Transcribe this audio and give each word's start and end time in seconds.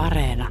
Areena. 0.00 0.48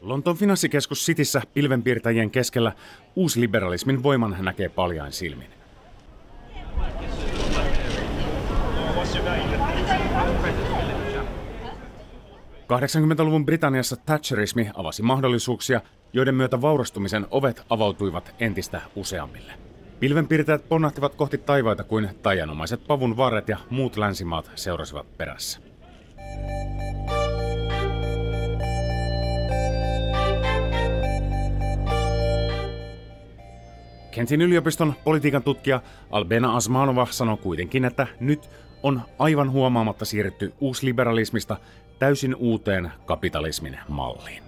Lontoon 0.00 0.36
finanssikeskus 0.36 1.06
Cityssä 1.06 1.42
pilvenpiirtäjien 1.54 2.30
keskellä 2.30 2.72
uusliberalismin 3.16 4.02
voiman 4.02 4.36
näkee 4.40 4.68
paljain 4.68 5.12
silmin. 5.12 5.59
80-luvun 12.70 13.46
Britanniassa 13.46 13.96
Thatcherismi 13.96 14.70
avasi 14.74 15.02
mahdollisuuksia, 15.02 15.80
joiden 16.12 16.34
myötä 16.34 16.60
vaurastumisen 16.60 17.26
ovet 17.30 17.62
avautuivat 17.70 18.34
entistä 18.40 18.80
useammille. 18.96 19.52
Pilvenpiirtäjät 20.00 20.68
ponnahtivat 20.68 21.14
kohti 21.14 21.38
taivaita 21.38 21.84
kuin 21.84 22.08
taianomaiset 22.22 22.86
pavun 22.86 23.16
varret 23.16 23.48
ja 23.48 23.58
muut 23.70 23.96
länsimaat 23.96 24.50
seurasivat 24.54 25.16
perässä. 25.18 25.60
Kentin 34.10 34.42
yliopiston 34.42 34.94
politiikan 35.04 35.42
tutkija 35.42 35.80
Albena 36.10 36.56
Asmanova 36.56 37.06
sanoi 37.10 37.36
kuitenkin, 37.36 37.84
että 37.84 38.06
nyt 38.20 38.50
on 38.82 39.02
aivan 39.18 39.50
huomaamatta 39.50 40.04
siirrytty 40.04 40.52
uusliberalismista 40.60 41.56
täysin 42.00 42.36
uuteen 42.36 42.90
kapitalismin 43.06 43.78
malliin. 43.88 44.42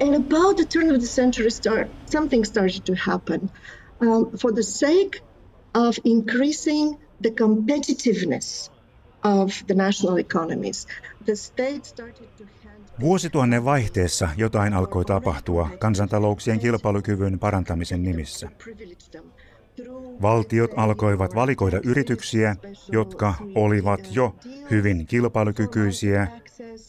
And 0.00 0.14
about 0.14 0.56
the 0.56 0.64
turn 0.64 0.94
of 0.94 1.00
the 1.00 1.06
century, 1.06 1.50
start, 1.50 1.88
something 2.06 2.44
started 2.44 2.84
to 2.84 2.94
happen. 2.94 3.50
Um, 4.00 4.30
for 4.38 4.52
the 4.52 4.62
sake 4.62 5.20
of 5.74 5.94
increasing 6.04 6.98
the 7.22 7.30
competitiveness 7.30 8.70
of 9.22 9.50
the 9.68 9.74
national 9.74 10.18
economies, 10.18 10.86
the 11.26 11.36
state 11.36 11.84
started 11.86 12.28
to 12.38 12.44
Vuosituhannen 13.00 13.64
vaihteessa 13.64 14.28
jotain 14.36 14.74
alkoi 14.74 15.04
tapahtua 15.04 15.70
kansantalouksien 15.78 16.58
kilpailukyvyn 16.60 17.38
parantamisen 17.38 18.02
nimissä. 18.02 18.48
Valtiot 20.22 20.70
alkoivat 20.76 21.34
valikoida 21.34 21.80
yrityksiä, 21.84 22.56
jotka 22.92 23.34
olivat 23.54 24.08
jo 24.10 24.36
hyvin 24.70 25.06
kilpailukykyisiä 25.06 26.28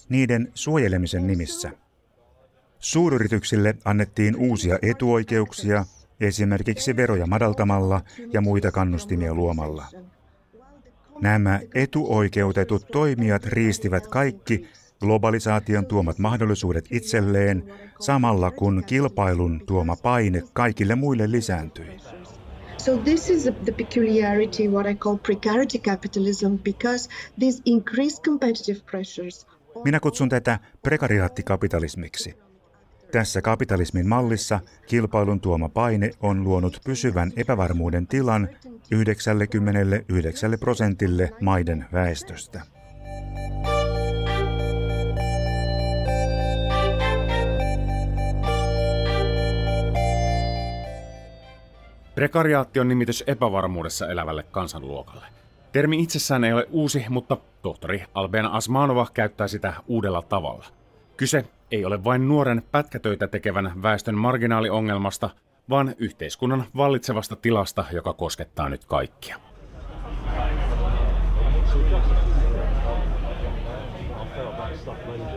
niiden 0.09 0.51
suojelemisen 0.53 1.27
nimissä. 1.27 1.71
Suuryrityksille 2.79 3.75
annettiin 3.85 4.35
uusia 4.35 4.79
etuoikeuksia, 4.81 5.85
esimerkiksi 6.19 6.95
veroja 6.95 7.27
madaltamalla 7.27 8.01
ja 8.33 8.41
muita 8.41 8.71
kannustimia 8.71 9.33
luomalla. 9.33 9.85
Nämä 11.21 11.59
etuoikeutetut 11.73 12.87
toimijat 12.91 13.45
riistivät 13.45 14.07
kaikki 14.07 14.67
globalisaation 14.99 15.85
tuomat 15.85 16.19
mahdollisuudet 16.19 16.85
itselleen 16.91 17.63
samalla 17.99 18.51
kun 18.51 18.83
kilpailun 18.85 19.61
tuoma 19.65 19.95
paine 19.95 20.43
kaikille 20.53 20.95
muille 20.95 21.31
lisääntyi. 21.31 21.97
So 22.77 22.97
this 22.97 23.29
is 23.29 23.43
the 23.43 23.71
peculiarity 23.71 24.67
what 24.67 24.87
I 24.87 24.95
call 24.95 25.15
precarity 25.15 25.79
capitalism 25.79 26.57
because 26.63 27.09
these 27.39 27.61
increased 27.65 28.23
competitive 28.25 28.79
pressures 28.91 29.47
minä 29.83 29.99
kutsun 29.99 30.29
tätä 30.29 30.59
prekariaattikapitalismiksi. 30.83 32.35
Tässä 33.11 33.41
kapitalismin 33.41 34.07
mallissa 34.07 34.59
kilpailun 34.87 35.41
tuoma 35.41 35.69
paine 35.69 36.11
on 36.19 36.43
luonut 36.43 36.81
pysyvän 36.85 37.31
epävarmuuden 37.35 38.07
tilan 38.07 38.49
99 38.91 40.57
prosentille 40.59 41.31
maiden 41.41 41.85
väestöstä. 41.93 42.61
Prekariaatti 52.17 52.79
on 52.79 52.87
nimitys 52.87 53.23
epävarmuudessa 53.27 54.07
elävälle 54.07 54.43
kansanluokalle. 54.43 55.25
Termi 55.71 55.99
itsessään 55.99 56.43
ei 56.43 56.53
ole 56.53 56.67
uusi, 56.71 57.05
mutta 57.09 57.37
tohtori 57.61 58.03
Albena 58.13 58.49
Asmanova 58.49 59.07
käyttää 59.13 59.47
sitä 59.47 59.73
uudella 59.87 60.21
tavalla. 60.21 60.65
Kyse 61.17 61.45
ei 61.71 61.85
ole 61.85 62.03
vain 62.03 62.27
nuoren 62.27 62.63
pätkätöitä 62.71 63.27
tekevän 63.27 63.83
väestön 63.83 64.15
marginaaliongelmasta, 64.15 65.29
vaan 65.69 65.95
yhteiskunnan 65.97 66.65
vallitsevasta 66.77 67.35
tilasta, 67.35 67.85
joka 67.91 68.13
koskettaa 68.13 68.69
nyt 68.69 68.85
kaikkia. 68.85 69.35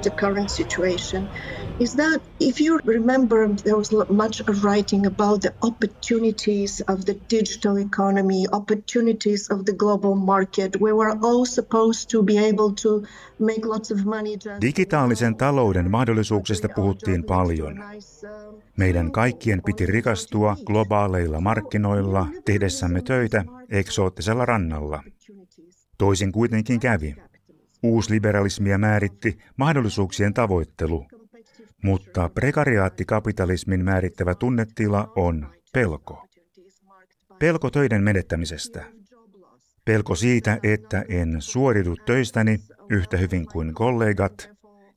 The 0.02 0.10
current 0.10 0.50
situation 0.50 1.28
is 1.78 1.94
that 1.94 2.20
if 2.38 2.60
you 2.60 2.80
remember, 2.84 3.48
there 3.48 3.76
was 3.76 3.92
much 4.08 4.42
writing 4.62 5.06
about 5.06 5.42
the 5.42 5.52
opportunities 5.62 6.82
of 6.88 7.04
the 7.04 7.14
digital 7.28 7.78
economy, 7.78 8.46
opportunities 8.52 9.50
of 9.50 9.64
the 9.64 9.72
global 9.72 10.14
market. 10.14 10.76
We 10.80 10.92
were 10.92 11.18
all 11.22 11.44
supposed 11.44 12.10
to 12.10 12.22
be 12.22 12.38
able 12.38 12.72
to 12.74 13.02
make 13.38 13.66
lots 13.66 13.90
of 13.90 14.04
money. 14.04 14.36
Digitaalisen 14.60 15.36
talouden 15.36 15.90
mahdollisuuksista 15.90 16.68
puhuttiin 16.68 17.24
paljon. 17.24 17.84
Meidän 18.76 19.12
kaikkien 19.12 19.62
piti 19.62 19.86
rikastua 19.86 20.56
globaaleilla 20.66 21.40
markkinoilla 21.40 22.26
tehdessämme 22.44 23.02
töitä 23.02 23.44
eksoottisella 23.70 24.46
rannalla. 24.46 25.02
Toisin 25.98 26.32
kuitenkin 26.32 26.80
kävi. 26.80 27.29
Uusliberalismia 27.82 28.78
määritti 28.78 29.38
mahdollisuuksien 29.56 30.34
tavoittelu, 30.34 31.06
mutta 31.82 32.28
prekariaattikapitalismin 32.28 33.84
määrittävä 33.84 34.34
tunnetila 34.34 35.12
on 35.16 35.46
pelko. 35.72 36.26
Pelko 37.38 37.70
töiden 37.70 38.02
menettämisestä. 38.02 38.84
Pelko 39.84 40.14
siitä, 40.14 40.58
että 40.62 41.04
en 41.08 41.36
suoritu 41.38 41.96
töistäni 41.96 42.60
yhtä 42.90 43.16
hyvin 43.16 43.46
kuin 43.46 43.74
kollegat, 43.74 44.50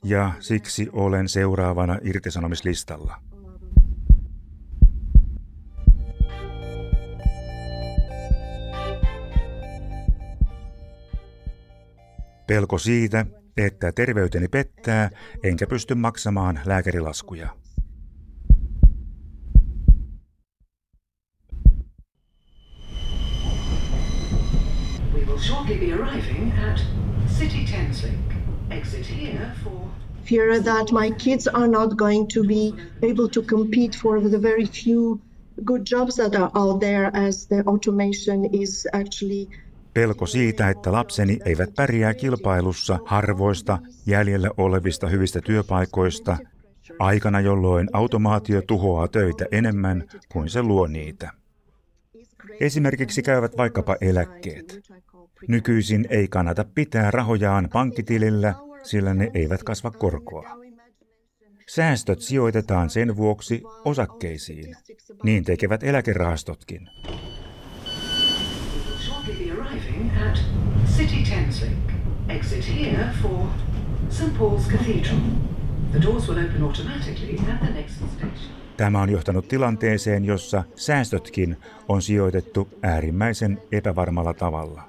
ja 0.04 0.32
siksi 0.40 0.90
olen 0.92 1.30
seuraavana 1.30 2.00
irtisanomislistalla. 2.04 3.33
Pelko 12.54 12.78
siitä, 12.78 13.26
että 13.58 13.92
terveyteni 13.92 14.48
pettää, 14.48 15.10
enkä 15.44 15.68
pysty 15.68 15.96
maksamaan 15.96 16.60
lääkärilaskuja. 16.66 17.50
We 25.14 25.26
will 25.28 25.38
shortly 25.38 25.78
be 25.78 25.94
arriving 25.94 26.54
at 26.70 26.80
City 27.40 27.66
Thameslink. 27.72 28.34
Exit 28.70 29.06
here 29.22 29.52
for 29.64 29.74
fear 30.24 30.64
that 30.64 30.92
my 30.92 31.12
kids 31.18 31.48
are 31.48 31.68
not 31.68 31.98
going 31.98 32.28
to 32.34 32.44
be 32.44 32.74
able 33.02 33.30
to 33.30 33.42
compete 33.42 33.98
for 34.02 34.22
the 34.22 34.42
very 34.42 34.66
few 34.66 35.20
good 35.66 35.82
jobs 35.92 36.16
that 36.16 36.36
are 36.36 36.52
out 36.56 36.80
there 36.80 37.12
as 37.28 37.48
the 37.48 37.64
automation 37.68 38.46
is 38.46 38.88
actually 38.94 39.50
Pelko 39.94 40.26
siitä, 40.26 40.70
että 40.70 40.92
lapseni 40.92 41.40
eivät 41.46 41.70
pärjää 41.76 42.14
kilpailussa 42.14 43.00
harvoista 43.06 43.80
jäljellä 44.06 44.50
olevista 44.58 45.08
hyvistä 45.08 45.42
työpaikoista, 45.42 46.38
aikana 47.00 47.42
jolloin 47.42 47.90
automaatio 47.94 48.62
tuhoaa 48.62 49.08
töitä 49.08 49.46
enemmän 49.52 50.04
kuin 50.32 50.50
se 50.50 50.64
luo 50.64 50.88
niitä. 50.88 51.32
Esimerkiksi 52.60 53.22
käyvät 53.22 53.58
vaikkapa 53.58 53.96
eläkkeet. 54.02 54.82
Nykyisin 55.48 56.08
ei 56.10 56.28
kannata 56.28 56.66
pitää 56.76 57.12
rahojaan 57.12 57.70
pankkitilillä, 57.74 58.54
sillä 58.84 59.14
ne 59.14 59.32
eivät 59.34 59.64
kasva 59.64 59.92
korkoa. 59.92 60.58
Säästöt 61.70 62.22
sijoitetaan 62.22 62.90
sen 62.90 63.18
vuoksi 63.18 63.62
osakkeisiin. 63.86 64.76
Niin 65.24 65.44
tekevät 65.44 65.84
eläkerahastotkin 65.84 66.90
arriving 69.74 70.12
at 70.32 70.40
City 70.98 71.14
Thameslink. 71.34 71.92
Exit 72.30 72.66
here 72.66 73.10
for 73.22 73.48
St 74.10 74.38
Paul's 74.38 74.68
Cathedral. 74.68 75.20
The 75.92 76.02
doors 76.02 76.28
will 76.28 76.40
open 76.40 76.64
automatically 76.64 77.40
at 77.52 77.60
the 77.60 77.74
next 77.74 77.96
station. 77.96 78.64
Tämä 78.78 79.02
on 79.02 79.10
johtanut 79.10 79.48
tilanteeseen, 79.48 80.26
jossa 80.26 80.64
säästötkin 80.76 81.58
on 81.90 82.02
sijoitettu 82.02 82.70
äärimmäisen 82.84 83.62
epävarmalla 83.72 84.34
tavalla. 84.34 84.84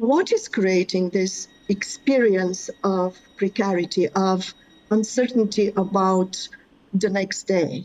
What 0.00 0.32
is 0.32 0.50
creating 0.50 1.10
this 1.10 1.50
experience 1.68 2.72
of 2.82 3.16
precarity, 3.36 4.08
of 4.32 4.40
uncertainty 4.90 5.72
about 5.76 6.36
the 7.00 7.08
next 7.08 7.48
day. 7.48 7.84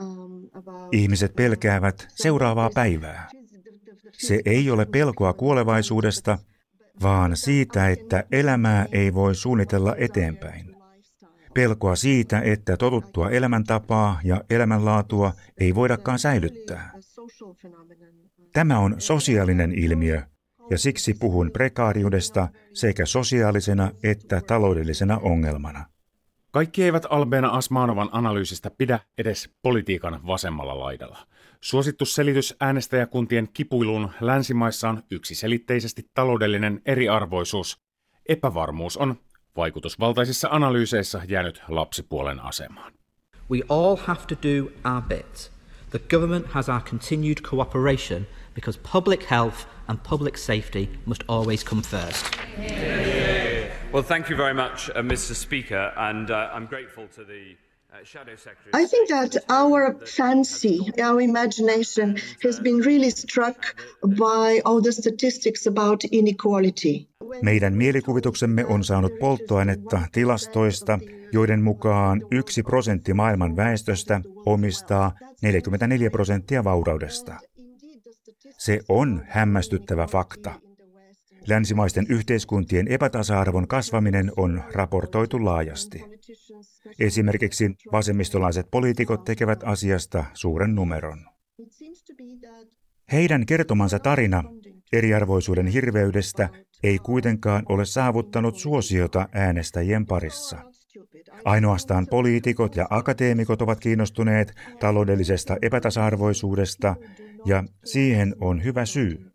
Um, 0.00 0.50
Ihmiset 0.92 1.36
pelkäävät 1.36 2.08
seuraavaa 2.14 2.70
päivää. 2.74 3.28
Se 4.12 4.40
ei 4.44 4.70
ole 4.70 4.86
pelkoa 4.86 5.32
kuolevaisuudesta, 5.32 6.38
vaan 7.02 7.36
siitä, 7.36 7.88
että 7.88 8.24
elämää 8.32 8.86
ei 8.92 9.14
voi 9.14 9.34
suunnitella 9.34 9.94
eteenpäin. 9.96 10.76
Pelkoa 11.54 11.96
siitä, 11.96 12.40
että 12.40 12.76
totuttua 12.76 13.30
elämäntapaa 13.30 14.20
ja 14.24 14.44
elämänlaatua 14.50 15.32
ei 15.60 15.74
voidakaan 15.74 16.18
säilyttää. 16.18 16.92
Tämä 18.52 18.78
on 18.78 18.94
sosiaalinen 18.98 19.72
ilmiö, 19.72 20.22
ja 20.70 20.78
siksi 20.78 21.14
puhun 21.14 21.50
prekaariudesta 21.52 22.48
sekä 22.74 23.06
sosiaalisena 23.06 23.90
että 24.02 24.40
taloudellisena 24.46 25.18
ongelmana. 25.18 25.84
Kaikki 26.50 26.84
eivät 26.84 27.06
Albeena 27.10 27.48
Asmanovan 27.48 28.08
analyysistä 28.12 28.70
pidä 28.78 29.00
edes 29.18 29.50
politiikan 29.62 30.26
vasemmalla 30.26 30.78
laidalla. 30.78 31.18
Suosittu 31.60 32.04
selitys 32.04 32.56
äänestäjäkuntien 32.60 33.48
kipuiluun 33.52 34.10
länsimaissa 34.20 34.88
on 34.88 35.02
yksiselitteisesti 35.10 36.10
taloudellinen 36.14 36.82
eriarvoisuus. 36.86 37.78
Epävarmuus 38.28 38.96
on 38.96 39.16
vaikutusvaltaisissa 39.56 40.48
analyyseissä 40.50 41.22
jäänyt 41.28 41.62
lapsipuolen 41.68 42.40
asemaan. 42.40 42.92
We 43.50 43.60
all 43.68 43.96
have 43.96 44.20
to 44.28 44.34
do 44.34 44.70
our 44.90 45.02
bit. 45.02 45.52
The 45.90 45.98
government 45.98 46.46
has 46.46 46.68
our 46.68 46.80
continued 46.80 47.38
cooperation 47.50 48.26
because 48.54 48.80
public 48.92 49.30
health 49.30 49.66
and 49.88 49.98
public 50.08 50.36
safety 50.36 50.88
must 51.06 51.24
always 51.28 51.64
come 51.64 51.82
first. 51.82 52.26
Well, 53.92 54.02
thank 54.02 54.30
you 54.30 54.36
very 54.36 54.54
much, 54.54 54.90
uh, 54.90 55.02
Mr. 55.02 55.34
Speaker, 55.34 55.92
and 55.96 56.30
uh, 56.30 56.50
I'm 56.52 56.66
grateful 56.66 57.08
to 57.08 57.24
the 57.24 57.56
I 58.74 58.86
think 58.86 59.08
that 59.08 59.44
our 59.48 59.94
fancy, 60.16 60.78
our 61.02 61.20
imagination 61.20 62.16
has 62.44 62.60
been 62.60 62.84
really 62.84 63.10
struck 63.10 63.56
by 64.06 64.60
all 64.64 64.80
the 64.82 64.92
statistics 64.92 65.66
about 65.66 66.04
inequality. 66.12 67.08
Meidän 67.42 67.74
mielikuvituksemme 67.74 68.66
on 68.66 68.84
saanut 68.84 69.18
polttoainetta 69.18 70.00
tilastoista, 70.12 70.98
joiden 71.32 71.62
mukaan 71.62 72.22
yksi 72.30 72.62
prosentti 72.62 73.14
maailman 73.14 73.56
väestöstä 73.56 74.20
omistaa 74.46 75.12
44 75.42 76.10
prosenttia 76.10 76.64
vauraudesta. 76.64 77.34
Se 78.58 78.80
on 78.88 79.22
hämmästyttävä 79.28 80.06
fakta. 80.06 80.67
Länsimaisten 81.48 82.06
yhteiskuntien 82.08 82.88
epätasa-arvon 82.88 83.68
kasvaminen 83.68 84.32
on 84.36 84.62
raportoitu 84.72 85.44
laajasti. 85.44 86.04
Esimerkiksi 87.00 87.70
vasemmistolaiset 87.92 88.66
poliitikot 88.70 89.24
tekevät 89.24 89.60
asiasta 89.64 90.24
suuren 90.34 90.74
numeron. 90.74 91.18
Heidän 93.12 93.46
kertomansa 93.46 93.98
tarina 93.98 94.44
eriarvoisuuden 94.92 95.66
hirveydestä 95.66 96.48
ei 96.82 96.98
kuitenkaan 96.98 97.62
ole 97.68 97.84
saavuttanut 97.84 98.58
suosiota 98.58 99.28
äänestäjien 99.32 100.06
parissa. 100.06 100.58
Ainoastaan 101.44 102.06
poliitikot 102.10 102.76
ja 102.76 102.86
akateemikot 102.90 103.62
ovat 103.62 103.80
kiinnostuneet 103.80 104.54
taloudellisesta 104.80 105.56
epätasa-arvoisuudesta, 105.62 106.96
ja 107.44 107.64
siihen 107.84 108.34
on 108.40 108.64
hyvä 108.64 108.84
syy. 108.84 109.30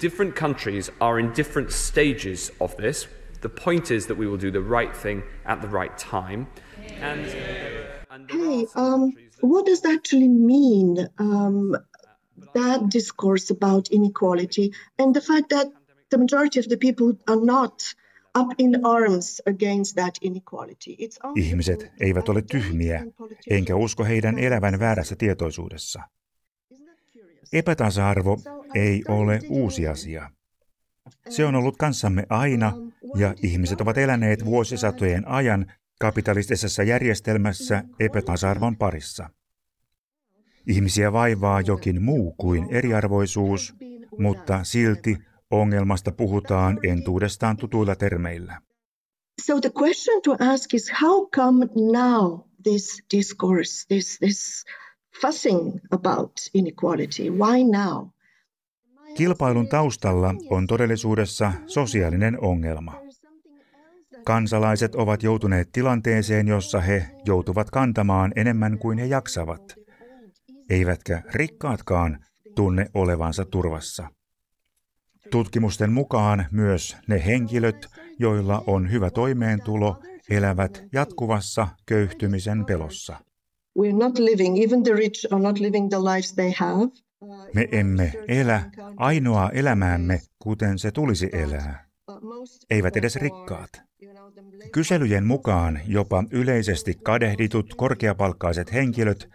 Different 0.00 0.36
countries 0.36 0.90
are 1.00 1.18
in 1.18 1.32
different 1.32 1.72
stages 1.72 2.50
of 2.60 2.76
this. 2.76 3.08
The 3.40 3.48
point 3.48 3.90
is 3.90 4.06
that 4.06 4.16
we 4.16 4.26
will 4.26 4.36
do 4.36 4.50
the 4.50 4.60
right 4.60 4.96
thing 4.96 5.22
at 5.44 5.60
the 5.60 5.68
right 5.68 5.96
time. 5.98 6.46
And, 7.00 7.26
and 8.10 8.30
hey, 8.30 8.66
um, 8.74 9.12
what 9.40 9.66
does 9.66 9.80
that 9.82 9.94
actually 9.94 10.28
mean? 10.28 11.08
Um, 11.18 11.76
that 12.54 12.90
discourse 12.90 13.50
about 13.50 13.88
inequality 13.90 14.72
and 14.98 15.14
the 15.14 15.20
fact 15.20 15.50
that 15.50 15.66
the 16.10 16.18
majority 16.18 16.60
of 16.60 16.68
the 16.68 16.76
people 16.76 17.12
are 17.26 17.36
not 17.36 17.94
up 18.34 18.54
in 18.58 18.84
arms 18.84 19.40
against 19.46 19.96
that 19.96 20.18
inequality. 20.22 20.96
It's 20.98 21.18
Ihmiset 21.36 21.92
eivät 22.00 22.28
ole 22.28 22.42
tyhmiä, 22.42 23.04
enkä 23.50 23.76
usko 23.76 24.04
heidän 24.04 24.38
elävän 24.38 24.78
väärässä 24.78 25.16
tietoisuudessa. 25.16 26.02
Epätasa-arvo 27.52 28.38
ei 28.74 29.02
ole 29.08 29.40
uusi 29.48 29.88
asia. 29.88 30.30
Se 31.28 31.44
on 31.44 31.54
ollut 31.54 31.76
kanssamme 31.76 32.26
aina, 32.28 32.72
ja 33.16 33.34
ihmiset 33.42 33.80
ovat 33.80 33.98
eläneet 33.98 34.44
vuosisatojen 34.44 35.28
ajan 35.28 35.72
kapitalistisessa 36.00 36.82
järjestelmässä 36.82 37.84
epätasa-arvon 38.00 38.76
parissa. 38.76 39.30
Ihmisiä 40.66 41.12
vaivaa 41.12 41.60
jokin 41.60 42.02
muu 42.02 42.34
kuin 42.38 42.66
eriarvoisuus, 42.70 43.74
mutta 44.18 44.64
silti 44.64 45.16
ongelmasta 45.50 46.12
puhutaan 46.12 46.78
entuudestaan 46.82 47.56
tutuilla 47.56 47.96
termeillä. 47.96 48.60
So 49.46 49.60
the 49.60 49.70
question 49.82 50.22
to 50.22 50.36
ask 50.52 50.74
is 50.74 50.92
how 51.02 51.28
come 51.30 51.66
now 51.92 52.40
this 52.62 53.02
discourse, 53.16 53.86
this, 53.88 54.18
this 54.18 54.64
fussing 55.20 55.80
about 55.90 56.32
inequality, 56.54 57.30
why 57.30 57.64
now? 57.64 58.08
Kilpailun 59.16 59.68
taustalla 59.68 60.34
on 60.50 60.66
todellisuudessa 60.66 61.52
sosiaalinen 61.66 62.40
ongelma. 62.40 63.00
Kansalaiset 64.24 64.94
ovat 64.94 65.22
joutuneet 65.22 65.68
tilanteeseen, 65.72 66.48
jossa 66.48 66.80
he 66.80 67.10
joutuvat 67.24 67.70
kantamaan 67.70 68.32
enemmän 68.36 68.78
kuin 68.78 68.98
he 68.98 69.06
jaksavat, 69.06 69.74
eivätkä 70.70 71.22
rikkaatkaan 71.34 72.24
tunne 72.54 72.86
olevansa 72.94 73.44
turvassa. 73.44 74.08
Tutkimusten 75.30 75.92
mukaan 75.92 76.46
myös 76.50 76.96
ne 77.06 77.24
henkilöt, 77.26 77.86
joilla 78.18 78.64
on 78.66 78.90
hyvä 78.90 79.10
toimeentulo, 79.10 80.02
elävät 80.30 80.84
jatkuvassa 80.92 81.68
köyhtymisen 81.86 82.64
pelossa. 82.64 83.27
Me 87.54 87.68
emme 87.72 88.12
elä 88.28 88.70
ainoa 88.96 89.50
elämäämme, 89.50 90.20
kuten 90.38 90.78
se 90.78 90.90
tulisi 90.90 91.28
elää. 91.32 91.84
Eivät 92.70 92.96
edes 92.96 93.16
rikkaat. 93.16 93.70
Kyselyjen 94.72 95.24
mukaan 95.24 95.80
jopa 95.86 96.24
yleisesti 96.30 96.94
kadehditut 97.04 97.74
korkeapalkkaiset 97.74 98.72
henkilöt 98.72 99.28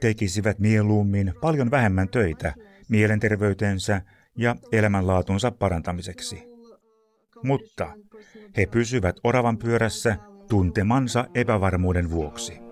tekisivät 0.00 0.58
mieluummin 0.58 1.34
paljon 1.40 1.70
vähemmän 1.70 2.08
töitä 2.08 2.54
mielenterveytensä 2.88 4.02
ja 4.38 4.56
elämänlaatunsa 4.72 5.50
parantamiseksi. 5.50 6.42
Mutta 7.42 7.92
he 8.56 8.66
pysyvät 8.66 9.16
oravan 9.24 9.58
pyörässä 9.58 10.16
tuntemansa 10.48 11.24
epävarmuuden 11.34 12.10
vuoksi. 12.10 12.65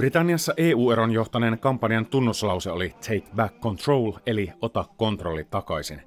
Britanniassa 0.00 0.54
EU-eron 0.56 1.12
johtaneen 1.12 1.58
kampanjan 1.58 2.06
tunnuslause 2.06 2.70
oli 2.70 2.88
Take 2.90 3.22
Back 3.36 3.60
Control, 3.60 4.12
eli 4.26 4.52
ota 4.60 4.84
kontrolli 4.96 5.44
takaisin. 5.44 6.02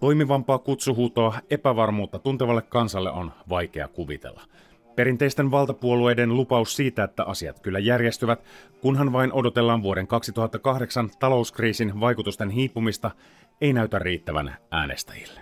Toimivampaa 0.00 0.58
kutsuhuutoa 0.58 1.34
epävarmuutta 1.50 2.18
tuntevalle 2.18 2.62
kansalle 2.62 3.10
on 3.10 3.32
vaikea 3.48 3.88
kuvitella. 3.88 4.42
Perinteisten 4.96 5.50
valtapuolueiden 5.50 6.36
lupaus 6.36 6.76
siitä, 6.76 7.04
että 7.04 7.24
asiat 7.24 7.60
kyllä 7.60 7.78
järjestyvät, 7.78 8.44
kunhan 8.80 9.12
vain 9.12 9.32
odotellaan 9.32 9.82
vuoden 9.82 10.06
2008 10.06 11.10
talouskriisin 11.18 12.00
vaikutusten 12.00 12.50
hiipumista, 12.50 13.10
ei 13.60 13.72
näytä 13.72 13.98
riittävän 13.98 14.56
äänestäjille. 14.70 15.40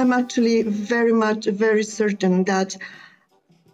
I'm 0.00 0.12
actually 0.12 0.62
very 0.62 1.12
much 1.12 1.44
very 1.46 1.84
certain 1.84 2.44
that 2.44 2.76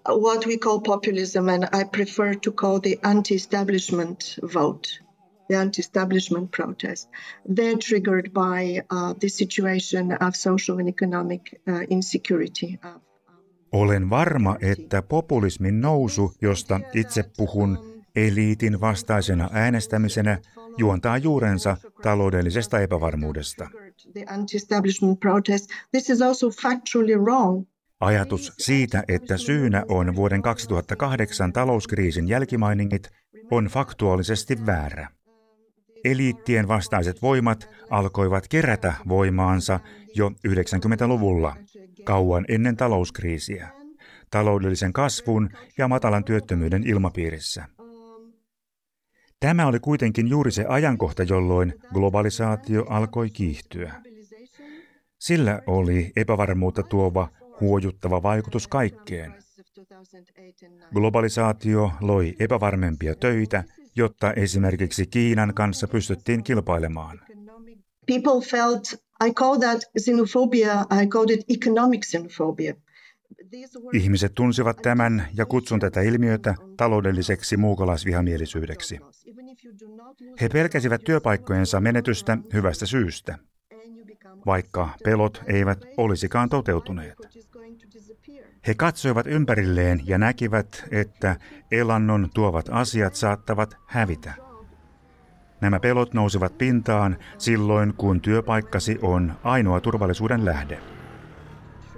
what 0.08 0.44
we 0.46 0.56
call 0.56 0.80
populism, 0.80 1.48
and 1.48 1.68
I 1.72 1.84
prefer 1.84 2.34
to 2.34 2.52
call 2.52 2.80
the 2.80 2.98
anti-establishment 3.02 4.38
vote, 4.42 5.00
the 5.48 5.56
anti-establishment 5.56 6.50
protest, 6.50 7.08
they're 7.56 7.78
triggered 7.78 8.32
by 8.32 8.82
uh, 8.90 9.14
the 9.20 9.28
situation 9.28 10.12
of 10.20 10.34
social 10.36 10.78
and 10.78 10.88
economic 10.88 11.60
uh, 11.68 11.84
insecurity. 11.88 12.78
Olen 13.72 14.10
varma, 14.10 14.56
että 14.60 15.02
populismin 15.02 15.80
nousu, 15.80 16.32
josta 16.42 16.80
itse 16.94 17.24
puhun 17.36 17.78
eliitin 18.16 18.80
vastaisena 18.80 19.48
äänestämisenä, 19.52 20.38
juontaa 20.78 21.18
juurensa 21.18 21.76
taloudellisesta 22.02 22.80
epävarmuudesta. 22.80 23.70
Ajatus 28.00 28.52
siitä, 28.58 29.04
että 29.08 29.36
syynä 29.36 29.84
on 29.88 30.16
vuoden 30.16 30.42
2008 30.42 31.52
talouskriisin 31.52 32.28
jälkimainingit, 32.28 33.10
on 33.50 33.64
faktuaalisesti 33.64 34.66
väärä. 34.66 35.08
Eliittien 36.04 36.68
vastaiset 36.68 37.22
voimat 37.22 37.68
alkoivat 37.90 38.48
kerätä 38.48 38.94
voimaansa 39.08 39.80
jo 40.14 40.28
90-luvulla, 40.48 41.56
kauan 42.04 42.44
ennen 42.48 42.76
talouskriisiä, 42.76 43.68
taloudellisen 44.30 44.92
kasvun 44.92 45.50
ja 45.78 45.88
matalan 45.88 46.24
työttömyyden 46.24 46.86
ilmapiirissä. 46.86 47.64
Tämä 49.40 49.66
oli 49.66 49.80
kuitenkin 49.80 50.28
juuri 50.28 50.50
se 50.50 50.64
ajankohta, 50.68 51.22
jolloin 51.22 51.74
globalisaatio 51.94 52.84
alkoi 52.88 53.30
kiihtyä. 53.30 54.02
Sillä 55.18 55.62
oli 55.66 56.12
epävarmuutta 56.16 56.82
tuova 56.82 57.28
huojuttava 57.60 58.22
vaikutus 58.22 58.68
kaikkeen. 58.68 59.34
Globalisaatio 60.92 61.90
loi 62.00 62.34
epävarmempia 62.38 63.14
töitä, 63.14 63.64
jotta 63.96 64.32
esimerkiksi 64.32 65.06
Kiinan 65.06 65.54
kanssa 65.54 65.88
pystyttiin 65.88 66.44
kilpailemaan. 66.44 67.20
People 68.06 68.40
felt, 68.50 68.84
I 69.26 69.32
call 69.32 69.56
that 69.56 69.82
xenophobia, 70.00 70.84
I 71.02 71.06
called 71.06 71.30
it 71.30 71.44
economic 71.48 72.06
xenophobia. 72.06 72.74
Ihmiset 73.92 74.34
tunsivat 74.34 74.76
tämän 74.82 75.28
ja 75.36 75.46
kutsun 75.46 75.80
tätä 75.80 76.00
ilmiötä 76.00 76.54
taloudelliseksi 76.76 77.56
muukalaisvihamielisyydeksi. 77.56 78.98
He 80.40 80.48
pelkäsivät 80.48 81.04
työpaikkojensa 81.04 81.80
menetystä 81.80 82.38
hyvästä 82.52 82.86
syystä, 82.86 83.38
vaikka 84.46 84.88
pelot 85.04 85.42
eivät 85.46 85.84
olisikaan 85.96 86.48
toteutuneet. 86.48 87.18
He 88.66 88.74
katsoivat 88.74 89.26
ympärilleen 89.26 90.00
ja 90.04 90.18
näkivät, 90.18 90.84
että 90.90 91.36
elannon 91.70 92.28
tuovat 92.34 92.66
asiat 92.70 93.14
saattavat 93.14 93.76
hävitä. 93.86 94.34
Nämä 95.60 95.80
pelot 95.80 96.14
nousivat 96.14 96.58
pintaan 96.58 97.16
silloin, 97.38 97.94
kun 97.94 98.20
työpaikkasi 98.20 98.98
on 99.02 99.32
ainoa 99.44 99.80
turvallisuuden 99.80 100.44
lähde. 100.44 100.95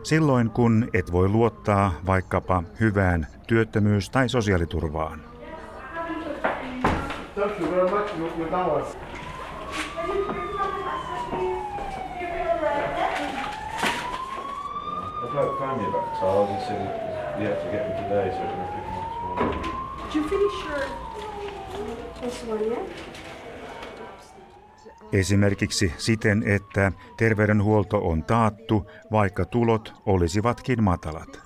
Silloin, 0.08 0.50
kun 0.50 0.88
et 0.94 1.12
voi 1.12 1.28
luottaa 1.28 1.92
vaikkapa 2.06 2.62
hyvään 2.80 3.26
työttömyys- 3.46 4.10
tai 4.10 4.28
sosiaaliturvaan. 4.28 5.20
Thank 19.98 20.14
you 20.14 20.28
finish 20.28 20.64
your 20.66 21.08
this 22.20 22.42
one? 22.48 23.27
Esimerkiksi 25.12 25.92
siten, 25.98 26.42
että 26.46 26.92
terveydenhuolto 27.16 27.98
on 27.98 28.24
taattu, 28.24 28.90
vaikka 29.12 29.44
tulot 29.44 29.94
olisivatkin 30.06 30.82
matalat. 30.82 31.40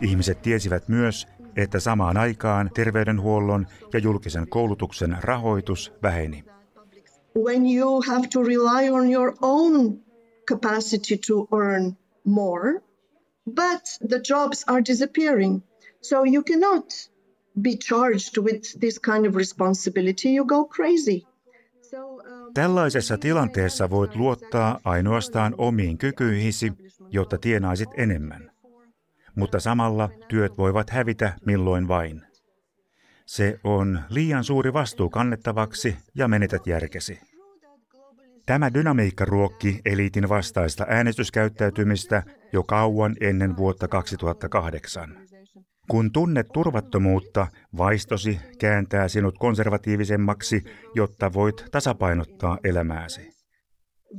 Ihmiset 0.00 0.42
tiesivät 0.42 0.88
myös, 0.88 1.26
että 1.56 1.80
samaan 1.80 2.16
aikaan 2.16 2.70
terveydenhuollon 2.74 3.66
ja 3.92 3.98
julkisen 3.98 4.48
koulutuksen 4.48 5.16
rahoitus 5.20 5.92
väheni. 6.02 6.44
When 7.44 7.76
you 7.76 8.02
have 8.08 8.26
to 8.32 8.42
rely 8.42 8.90
on 8.90 9.12
your 9.12 9.36
own 9.42 10.05
capacity 10.48 11.16
to 11.16 11.48
earn 11.52 11.96
more, 12.24 12.82
but 13.54 13.98
the 14.08 14.20
jobs 14.28 14.64
are 14.66 14.82
disappearing. 14.88 15.62
So 16.00 16.24
you 16.24 16.42
cannot 16.42 17.10
be 17.62 17.76
charged 17.76 18.38
with 18.38 18.80
this 18.80 18.98
kind 18.98 19.26
of 19.26 19.36
responsibility. 19.36 20.34
You 20.34 20.44
go 20.44 20.64
crazy. 20.64 21.26
Um, 21.94 22.54
Tällaisessa 22.54 23.18
tilanteessa 23.18 23.90
voit 23.90 24.16
luottaa 24.16 24.80
ainoastaan 24.84 25.54
omiin 25.58 25.98
kykyihisi, 25.98 26.72
jotta 27.10 27.38
tienaisit 27.38 27.88
enemmän 27.96 28.56
mutta 29.36 29.60
samalla 29.60 30.10
työt 30.28 30.58
voivat 30.58 30.90
hävitä 30.90 31.32
milloin 31.46 31.88
vain. 31.88 32.22
Se 33.26 33.60
on 33.64 34.00
liian 34.08 34.44
suuri 34.44 34.72
vastuu 34.72 35.10
kannettavaksi 35.10 35.96
ja 36.14 36.28
menetät 36.28 36.66
järkesi. 36.66 37.20
Tämä 38.46 38.74
dynamiikka 38.74 39.24
ruokki 39.24 39.80
eliitin 39.84 40.28
vastaista 40.28 40.86
äänestyskäyttäytymistä 40.88 42.22
jo 42.52 42.62
kauan 42.62 43.16
ennen 43.20 43.56
vuotta 43.56 43.88
2008. 43.88 45.26
Kun 45.90 46.12
tunnet 46.12 46.46
turvattomuutta, 46.52 47.46
vaistosi 47.76 48.40
kääntää 48.58 49.08
sinut 49.08 49.38
konservatiivisemmaksi, 49.38 50.64
jotta 50.94 51.32
voit 51.32 51.64
tasapainottaa 51.70 52.58
elämääsi. 52.64 53.20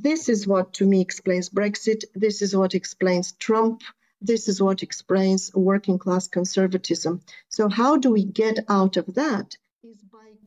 This 0.01 0.29
is 0.29 0.47
what 0.47 0.71
to 0.71 0.85
me 0.85 1.01
explains 1.01 1.51
Brexit. 1.51 1.99
This 2.19 2.41
is 2.41 2.55
what 2.55 2.75
explains 2.75 3.37
Trump. 3.45 3.81
This 4.25 4.47
is 4.47 4.61
what 4.61 4.83
explains 4.83 5.51
working 5.55 5.99
class 5.99 6.29
conservatism. 6.29 7.13
So 7.49 7.69
how 7.77 8.01
do 8.03 8.09
we 8.09 8.21
get 8.35 8.65
out 8.69 8.97
of 8.97 9.05
that? 9.15 9.66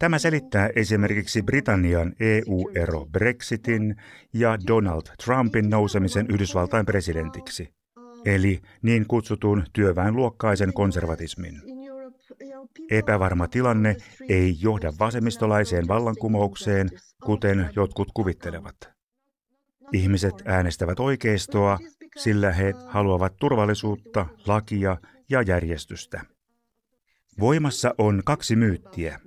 Tämä 0.01 0.19
selittää 0.19 0.71
esimerkiksi 0.77 1.43
Britannian 1.43 2.13
EU-ero 2.21 3.07
Brexitin 3.07 3.97
ja 4.33 4.59
Donald 4.67 5.03
Trumpin 5.25 5.71
nousemisen 5.71 6.27
Yhdysvaltain 6.31 6.87
presidentiksi, 6.87 7.75
eli 8.25 8.61
niin 8.83 9.07
kutsutun 9.07 9.65
työväenluokkaisen 9.73 10.73
konservatismin. 10.73 11.63
Epävarma 12.91 13.49
tilanne 13.49 13.97
ei 14.29 14.57
johda 14.61 14.93
vasemmistolaiseen 14.99 15.89
vallankumoukseen, 15.89 16.91
kuten 17.25 17.71
jotkut 17.77 18.09
kuvittelevat. 18.15 18.77
Ihmiset 19.93 20.35
äänestävät 20.45 21.01
oikeistoa, 21.01 21.79
sillä 22.17 22.53
he 22.53 22.75
haluavat 22.87 23.37
turvallisuutta, 23.41 24.27
lakia 24.47 24.97
ja 25.31 25.43
järjestystä. 25.43 26.21
Voimassa 27.41 27.95
on 27.99 28.23
kaksi 28.25 28.57
myyttiä. 28.57 29.21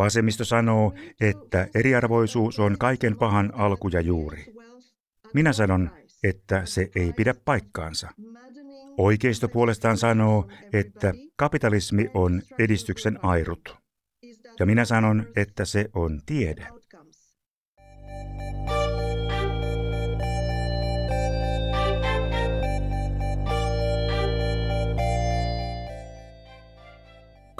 Vasemmisto 0.00 0.44
sanoo, 0.44 0.94
että 1.20 1.68
eriarvoisuus 1.74 2.58
on 2.58 2.76
kaiken 2.78 3.16
pahan 3.16 3.52
alku 3.54 3.88
ja 3.88 4.00
juuri. 4.00 4.44
Minä 5.34 5.52
sanon, 5.52 5.90
että 6.24 6.62
se 6.64 6.90
ei 6.96 7.12
pidä 7.12 7.34
paikkaansa. 7.44 8.08
Oikeisto 8.96 9.48
puolestaan 9.48 9.96
sanoo, 9.96 10.48
että 10.72 11.12
kapitalismi 11.36 12.10
on 12.14 12.42
edistyksen 12.58 13.24
airut. 13.24 13.76
Ja 14.58 14.66
minä 14.66 14.84
sanon, 14.84 15.26
että 15.36 15.64
se 15.64 15.90
on 15.94 16.20
tiede. 16.26 16.66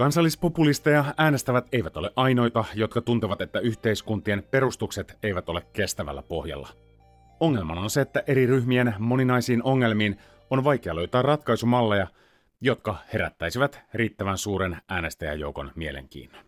Kansallispopulisteja 0.01 1.15
äänestävät 1.19 1.67
eivät 1.73 1.97
ole 1.97 2.11
ainoita, 2.17 2.65
jotka 2.75 3.01
tuntevat, 3.01 3.41
että 3.41 3.61
yhteiskuntien 3.61 4.43
perustukset 4.51 5.19
eivät 5.23 5.49
ole 5.49 5.63
kestävällä 5.73 6.23
pohjalla. 6.23 6.69
Ongelmana 7.41 7.81
on 7.81 7.91
se, 7.91 8.01
että 8.01 8.23
eri 8.27 8.47
ryhmien 8.47 8.95
moninaisiin 8.99 9.63
ongelmiin 9.63 10.17
on 10.51 10.65
vaikea 10.65 10.95
löytää 10.95 11.23
ratkaisumalleja, 11.23 12.07
jotka 12.61 12.97
herättäisivät 13.13 13.81
riittävän 13.95 14.39
suuren 14.39 14.77
äänestäjäjoukon 14.89 15.73
mielenkiinnon. 15.75 16.45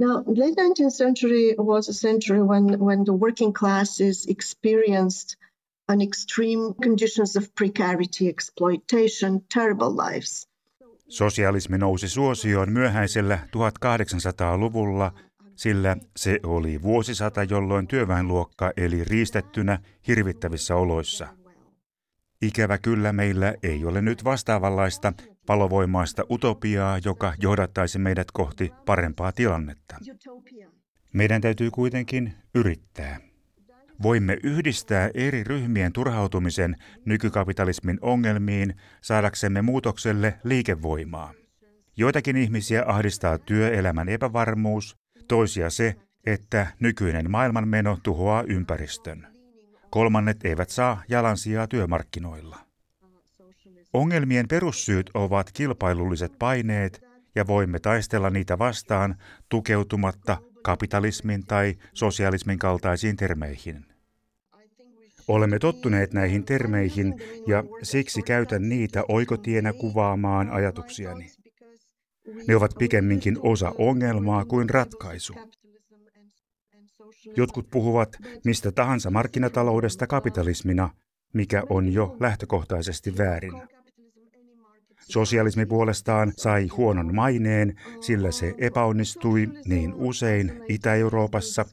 Now, 0.00 0.16
late 0.16 0.62
19th 0.62 0.96
century 0.96 1.54
was 1.58 1.88
a 1.88 2.08
century 2.08 2.40
when, 2.40 2.80
when 2.80 3.04
the 3.04 3.12
working 3.12 3.52
classes 3.52 4.26
experienced 4.28 5.40
an 5.88 6.00
extreme 6.00 6.74
conditions 6.84 7.36
of 7.36 7.44
precarity, 7.58 8.28
exploitation, 8.28 9.40
terrible 9.54 9.90
lives. 9.96 10.49
Sosialismi 11.10 11.78
nousi 11.78 12.08
suosioon 12.08 12.72
myöhäisellä 12.72 13.38
1800-luvulla, 13.46 15.12
sillä 15.56 15.96
se 16.16 16.40
oli 16.42 16.82
vuosisata, 16.82 17.42
jolloin 17.42 17.86
työväenluokka 17.86 18.72
eli 18.76 19.04
riistettynä 19.04 19.78
hirvittävissä 20.06 20.76
oloissa. 20.76 21.28
Ikävä 22.42 22.78
kyllä 22.78 23.12
meillä 23.12 23.54
ei 23.62 23.84
ole 23.84 24.02
nyt 24.02 24.24
vastaavanlaista 24.24 25.12
palovoimaista 25.46 26.24
utopiaa, 26.30 26.98
joka 27.04 27.34
johdattaisi 27.38 27.98
meidät 27.98 28.30
kohti 28.30 28.72
parempaa 28.86 29.32
tilannetta. 29.32 29.96
Meidän 31.12 31.40
täytyy 31.40 31.70
kuitenkin 31.70 32.34
yrittää. 32.54 33.29
Voimme 34.02 34.36
yhdistää 34.42 35.10
eri 35.14 35.44
ryhmien 35.44 35.92
turhautumisen 35.92 36.76
nykykapitalismin 37.04 37.98
ongelmiin 38.00 38.74
saadaksemme 39.00 39.62
muutokselle 39.62 40.38
liikevoimaa. 40.44 41.32
Joitakin 41.96 42.36
ihmisiä 42.36 42.84
ahdistaa 42.86 43.38
työelämän 43.38 44.08
epävarmuus, 44.08 44.96
toisia 45.28 45.70
se, 45.70 45.96
että 46.26 46.66
nykyinen 46.80 47.30
maailmanmeno 47.30 47.98
tuhoaa 48.02 48.42
ympäristön. 48.42 49.26
Kolmannet 49.90 50.44
eivät 50.44 50.68
saa 50.68 51.02
jalansijaa 51.08 51.66
työmarkkinoilla. 51.66 52.58
Ongelmien 53.92 54.48
perussyyt 54.48 55.10
ovat 55.14 55.52
kilpailulliset 55.52 56.32
paineet 56.38 57.02
ja 57.34 57.46
voimme 57.46 57.78
taistella 57.78 58.30
niitä 58.30 58.58
vastaan 58.58 59.16
tukeutumatta 59.48 60.36
kapitalismin 60.62 61.46
tai 61.46 61.76
sosialismin 61.94 62.58
kaltaisiin 62.58 63.16
termeihin. 63.16 63.89
Olemme 65.30 65.58
tottuneet 65.58 66.12
näihin 66.12 66.44
termeihin 66.44 67.14
ja 67.46 67.64
siksi 67.82 68.22
käytän 68.22 68.68
niitä 68.68 69.04
oikotienä 69.08 69.72
kuvaamaan 69.72 70.50
ajatuksiani. 70.50 71.30
Ne 72.48 72.56
ovat 72.56 72.74
pikemminkin 72.78 73.38
osa 73.42 73.72
ongelmaa 73.78 74.44
kuin 74.44 74.70
ratkaisu. 74.70 75.34
Jotkut 77.36 77.70
puhuvat 77.70 78.16
mistä 78.44 78.72
tahansa 78.72 79.10
markkinataloudesta 79.10 80.06
kapitalismina, 80.06 80.90
mikä 81.34 81.62
on 81.68 81.92
jo 81.92 82.16
lähtökohtaisesti 82.20 83.18
väärin. 83.18 83.62
Sosialismi 85.00 85.66
puolestaan 85.66 86.32
sai 86.36 86.66
huonon 86.66 87.14
maineen, 87.14 87.80
sillä 88.00 88.30
se 88.30 88.54
epäonnistui 88.58 89.48
niin 89.64 89.94
usein 89.94 90.62
Itä-Euroopassa. 90.68 91.64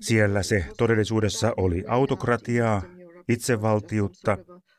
Siellä 0.00 0.42
se 0.42 0.64
todellisuudessa 0.76 1.52
oli 1.56 1.84
autokratiaa, 1.88 2.82
itsevaltiutta, 3.28 4.38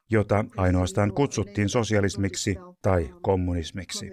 jota 0.09 0.45
ainoastaan 0.57 1.13
kutsuttiin 1.13 1.69
sosialismiksi 1.69 2.55
tai 2.81 3.09
kommunismiksi. 3.21 4.09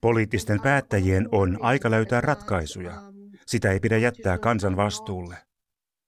Poliittisten 0.00 0.60
päättäjien 0.60 1.28
on 1.32 1.58
aika 1.60 1.90
löytää 1.90 2.20
ratkaisuja. 2.20 2.92
Sitä 3.46 3.72
ei 3.72 3.80
pidä 3.80 3.98
jättää 3.98 4.38
kansan 4.38 4.76
vastuulle. 4.76 5.36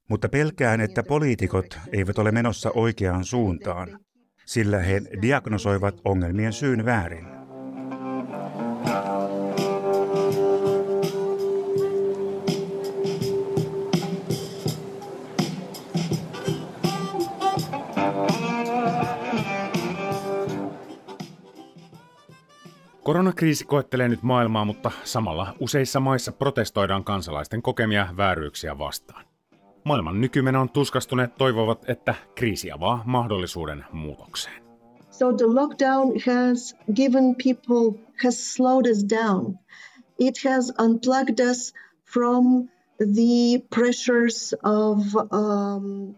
Mutta 0.08 0.28
pelkään, 0.28 0.80
että 0.80 1.02
poliitikot 1.02 1.78
eivät 1.92 2.18
ole 2.18 2.32
menossa 2.32 2.70
oikeaan 2.74 3.24
suuntaan, 3.24 3.98
sillä 4.46 4.78
he 4.78 5.02
diagnosoivat 5.22 6.00
ongelmien 6.04 6.52
syyn 6.52 6.84
väärin. 6.84 7.39
Koronakriisi 23.10 23.64
koettelee 23.64 24.08
nyt 24.08 24.22
maailmaa, 24.22 24.64
mutta 24.64 24.90
samalla 25.04 25.54
useissa 25.60 26.00
maissa 26.00 26.32
protestoidaan 26.32 27.04
kansalaisten 27.04 27.62
kokemia 27.62 28.08
vääryyksiä 28.16 28.78
vastaan. 28.78 29.24
Maailman 29.84 30.20
nykymeno 30.20 30.60
on 30.60 30.70
tuskastuneet 30.70 31.34
toivovat, 31.34 31.88
että 31.88 32.14
kriisi 32.34 32.72
avaa 32.72 33.02
mahdollisuuden 33.06 33.84
muutokseen. 33.92 34.62
So 35.10 35.32
the 35.32 35.46
lockdown 35.46 36.12
has 36.26 36.76
given 36.94 37.36
people, 37.44 38.00
has 38.24 38.54
slowed 38.54 38.90
us 38.90 39.04
down. 39.10 39.58
It 40.18 40.34
has 40.44 40.72
unplugged 40.84 41.50
us 41.50 41.74
from 42.12 42.68
the 42.98 43.66
pressures 43.74 44.54
of 44.64 44.98
um, 45.16 46.14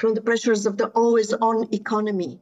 from 0.00 0.14
the 0.14 0.22
pressures 0.24 0.66
of 0.66 0.76
the 0.76 0.90
always 0.94 1.34
on 1.40 1.66
economy. 1.72 2.40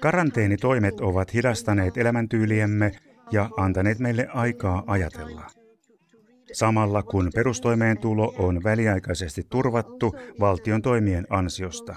Karanteenitoimet 0.00 1.00
ovat 1.00 1.34
hidastaneet 1.34 1.96
elämäntyyliemme 1.96 2.92
ja 3.30 3.50
antaneet 3.56 3.98
meille 3.98 4.28
aikaa 4.32 4.82
ajatella. 4.86 5.46
Samalla 6.52 7.02
kun 7.02 7.30
perustoimeentulo 7.34 8.34
on 8.38 8.64
väliaikaisesti 8.64 9.42
turvattu 9.50 10.14
valtion 10.40 10.82
toimien 10.82 11.26
ansiosta. 11.30 11.96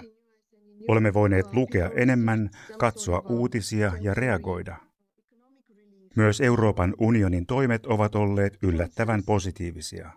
Olemme 0.88 1.14
voineet 1.14 1.54
lukea 1.54 1.92
enemmän, 1.96 2.50
katsoa 2.78 3.20
uutisia 3.30 3.92
ja 4.02 4.14
reagoida. 4.14 4.76
Myös 6.16 6.42
Euroopan 6.42 6.94
unionin 7.00 7.46
toimet 7.46 7.86
ovat 7.86 8.16
olleet 8.16 8.58
yllättävän 8.64 9.24
positiivisia. 9.24 10.12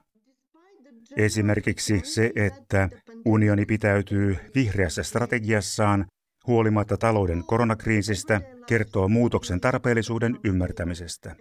Esimerkiksi 1.17 2.01
se, 2.05 2.33
että 2.37 2.89
unioni 3.25 3.67
pitäytyy 3.67 4.37
vihreässä 4.55 5.03
strategiassaan 5.03 6.07
huolimatta 6.47 6.97
talouden 6.97 7.45
koronakriisistä, 7.47 8.41
kertoo 8.67 9.09
muutoksen 9.09 9.61
tarpeellisuuden 9.61 10.39
ymmärtämisestä. 10.45 11.37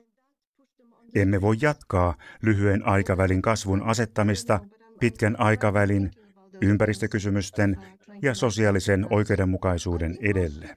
Emme 1.15 1.41
voi 1.41 1.55
jatkaa 1.61 2.15
lyhyen 2.41 2.87
aikavälin 2.87 3.41
kasvun 3.41 3.83
asettamista 3.83 4.59
pitkän 4.99 5.39
aikavälin 5.39 6.11
ympäristökysymysten 6.61 7.77
ja 8.21 8.33
sosiaalisen 8.33 9.07
oikeudenmukaisuuden 9.09 10.17
edelle. 10.21 10.75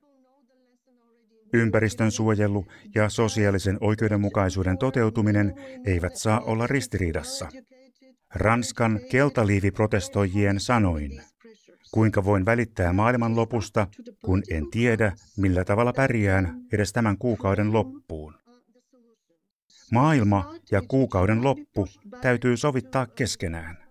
Ympäristön 1.52 2.10
suojelu 2.10 2.66
ja 2.94 3.08
sosiaalisen 3.08 3.78
oikeudenmukaisuuden 3.80 4.78
toteutuminen 4.78 5.54
eivät 5.84 6.16
saa 6.16 6.40
olla 6.40 6.66
ristiriidassa. 6.66 7.48
Ranskan 8.34 9.00
keltaliiviprotestoijien 9.10 10.60
sanoin. 10.60 11.22
Kuinka 11.90 12.24
voin 12.24 12.44
välittää 12.44 12.92
maailman 12.92 13.36
lopusta, 13.36 13.86
kun 14.24 14.42
en 14.50 14.70
tiedä, 14.70 15.12
millä 15.36 15.64
tavalla 15.64 15.92
pärjään 15.92 16.60
edes 16.72 16.92
tämän 16.92 17.18
kuukauden 17.18 17.72
loppuun? 17.72 18.34
Maailma 19.92 20.54
ja 20.70 20.82
kuukauden 20.88 21.44
loppu 21.44 21.86
täytyy 22.20 22.56
sovittaa 22.56 23.06
keskenään. 23.06 23.86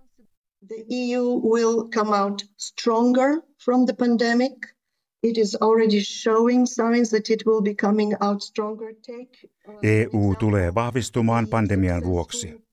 The 0.67 0.85
EU 0.89 1.53
will 1.53 1.89
come 1.95 2.19
out 2.19 2.41
stronger 2.57 3.41
from 3.65 3.85
the 3.85 3.93
pandemic. 3.93 4.75
It 5.23 5.37
is 5.37 5.55
already 5.61 6.01
showing 6.01 6.65
signs 6.65 7.09
that 7.09 7.29
it 7.29 7.45
will 7.45 7.61
be 7.61 7.73
coming 7.73 8.13
out 8.21 8.41
stronger. 8.41 8.95
Take, 8.95 9.47
EU 9.83 10.35
tulee 10.39 10.75
vahvistumaan 10.75 11.47
pandemian 11.47 12.03
vuoksi. 12.03 12.65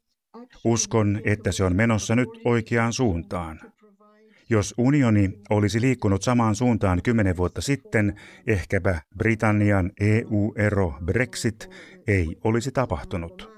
Uskon, 0.64 1.20
että 1.24 1.52
se 1.52 1.64
on 1.64 1.76
menossa 1.76 2.14
nyt 2.14 2.28
oikeaan 2.44 2.92
suuntaan. 2.92 3.60
Jos 4.52 4.74
unioni 4.78 5.30
olisi 5.50 5.80
liikkunut 5.80 6.22
samaan 6.22 6.54
suuntaan 6.54 7.02
kymmenen 7.02 7.36
vuotta 7.36 7.60
sitten, 7.60 8.14
ehkäpä 8.46 9.02
Britannian 9.18 9.90
EU-ero 10.00 10.94
Brexit 11.04 11.70
ei 12.06 12.36
olisi 12.44 12.72
tapahtunut. 12.72 13.50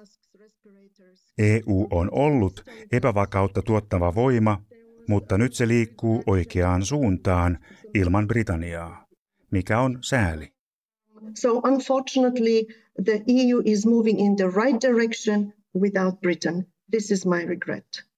EU 1.38 1.87
on 1.90 2.09
ollut 2.12 2.64
epävakautta 2.92 3.62
tuottava 3.62 4.14
voima, 4.14 4.62
mutta 5.09 5.38
nyt 5.38 5.54
se 5.54 5.68
liikkuu 5.68 6.22
oikeaan 6.26 6.85
suuntaan 6.85 7.59
ilman 7.94 8.26
Britanniaa, 8.28 9.07
mikä 9.50 9.80
on 9.80 9.98
sääli. 10.00 10.52
So 11.35 11.59
unfortunately, 11.59 12.62
the 13.04 13.24
EU 13.28 13.62
is 13.64 13.87
moving 13.87 14.20
in 14.20 14.37
the 14.37 14.46
right 14.46 14.80
direction 14.88 15.52
without 15.80 16.20
Britain. 16.20 16.66
This 16.90 17.11
is 17.11 17.26
my 17.26 17.46
regret. 17.46 18.13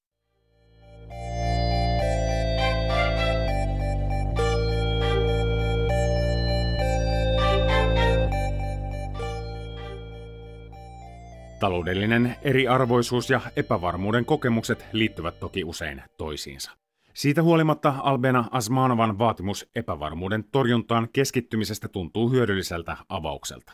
Taloudellinen 11.60 12.36
eriarvoisuus 12.42 13.30
ja 13.30 13.40
epävarmuuden 13.56 14.24
kokemukset 14.24 14.86
liittyvät 14.92 15.40
toki 15.40 15.64
usein 15.64 16.02
toisiinsa. 16.18 16.70
Siitä 17.14 17.42
huolimatta 17.42 17.94
Albena 18.02 18.44
Asmanovan 18.50 19.18
vaatimus 19.18 19.70
epävarmuuden 19.74 20.44
torjuntaan 20.44 21.08
keskittymisestä 21.12 21.88
tuntuu 21.88 22.30
hyödylliseltä 22.30 22.96
avaukselta. 23.08 23.72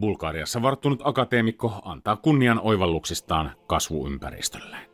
Bulgariassa 0.00 0.62
varttunut 0.62 1.00
akateemikko 1.04 1.80
antaa 1.84 2.16
kunnian 2.16 2.60
oivalluksistaan 2.60 3.50
kasvuympäristölle. 3.66 4.89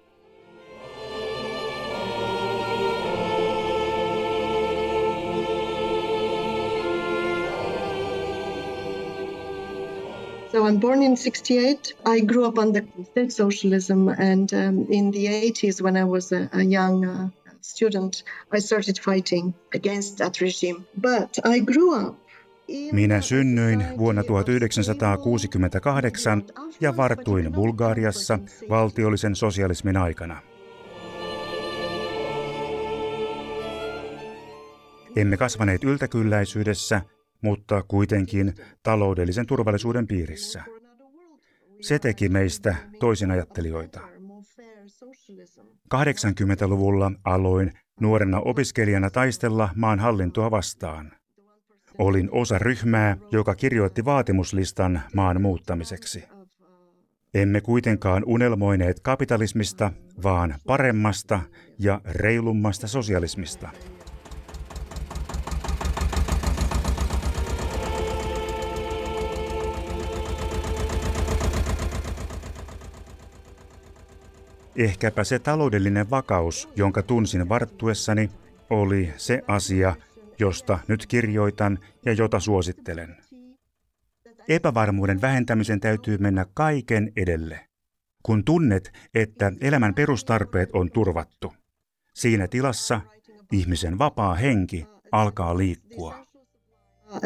So 10.57 10.64
I'm 10.64 10.81
born 10.81 11.03
in 11.03 11.16
68. 11.16 11.95
I 12.07 12.21
grew 12.21 12.47
up 12.47 12.59
under 12.59 12.83
state 13.11 13.31
socialism, 13.31 14.09
and 14.09 14.51
um, 14.55 14.87
in 14.88 15.11
the 15.11 15.27
80s, 15.27 15.83
when 15.83 15.99
I 15.99 16.05
was 16.05 16.33
a, 16.33 16.49
a 16.53 16.62
young 16.62 17.05
uh, 17.05 17.29
student, 17.61 18.25
I 18.51 18.61
started 18.61 18.99
fighting 18.99 19.53
against 19.75 20.16
that 20.16 20.40
regime. 20.40 20.87
But 20.97 21.38
I 21.45 21.61
grew 21.61 21.95
up 21.95 22.16
Minä 22.92 23.21
synnyin 23.21 23.85
vuonna 23.99 24.23
1968 24.23 26.45
ja 26.81 26.97
vartuin 26.97 27.53
Bulgariassa 27.53 28.38
valtiollisen 28.69 29.37
sosialismin 29.37 29.97
aikana. 29.97 30.42
Emme 35.16 35.37
kasvaneet 35.37 35.85
yltäkylläisyydessä, 35.85 37.01
mutta 37.42 37.83
kuitenkin 37.88 38.55
taloudellisen 38.83 39.46
turvallisuuden 39.46 40.07
piirissä. 40.07 40.62
Se 41.81 41.99
teki 41.99 42.29
meistä 42.29 42.75
toisinajattelijoita. 43.01 44.01
80-luvulla 45.94 47.12
aloin 47.25 47.72
nuorena 48.01 48.40
opiskelijana 48.40 49.11
taistella 49.11 49.68
maan 49.75 49.99
hallintoa 49.99 50.51
vastaan. 50.51 51.12
Olin 51.99 52.29
osa 52.33 52.59
ryhmää, 52.59 53.16
joka 53.33 53.55
kirjoitti 53.55 54.05
vaatimuslistan 54.05 55.03
maan 55.14 55.42
muuttamiseksi. 55.42 56.25
Emme 57.35 57.61
kuitenkaan 57.61 58.22
unelmoineet 58.27 59.01
kapitalismista, 59.01 59.92
vaan 60.22 60.55
paremmasta 60.66 61.40
ja 61.79 62.01
reilummasta 62.05 62.88
sosialismista. 62.88 63.68
Ehkäpä 74.77 75.25
se 75.25 75.39
taloudellinen 75.39 76.11
vakaus, 76.11 76.69
jonka 76.77 77.03
tunsin 77.03 77.49
varttuessani, 77.49 78.31
oli 78.71 79.12
se 79.17 79.43
asia, 79.49 79.97
josta 80.39 80.79
nyt 80.89 81.07
kirjoitan 81.07 81.79
ja 82.05 82.12
jota 82.12 82.41
suosittelen. 82.41 83.17
Epävarmuuden 84.49 85.21
vähentämisen 85.21 85.81
täytyy 85.81 86.19
mennä 86.19 86.47
kaiken 86.55 87.12
edelle. 87.17 87.61
Kun 88.23 88.45
tunnet, 88.45 88.93
että 89.15 89.53
elämän 89.61 89.95
perustarpeet 89.95 90.71
on 90.73 90.91
turvattu, 90.91 91.55
siinä 92.15 92.49
tilassa 92.49 93.01
ihmisen 93.53 93.99
vapaa 93.99 94.35
henki 94.35 94.87
alkaa 95.12 95.59
liikkua. 95.59 96.27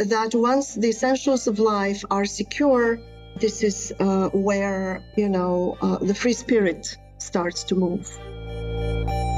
That 0.09 0.35
once 0.35 0.81
the 0.81 0.89
essentials 0.89 1.49
of 1.49 1.59
life 1.59 2.07
are 2.11 2.27
secure, 2.27 2.99
this 3.39 3.63
is 3.63 3.95
uh, 4.01 4.45
where, 4.47 5.03
you 5.19 5.29
know, 5.29 5.69
uh, 5.69 6.07
the 6.07 6.15
free 6.15 6.35
spirit 6.35 7.00
starts 7.23 7.65
to 7.65 7.75
move. 7.75 9.30